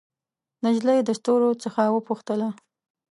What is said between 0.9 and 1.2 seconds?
د